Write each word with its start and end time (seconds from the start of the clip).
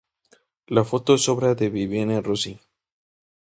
La 0.77 0.83
foto 0.91 1.13
es 1.19 1.27
obra 1.33 1.53
de 1.53 1.69
Viviana 1.77 2.19
Rossi. 2.21 2.57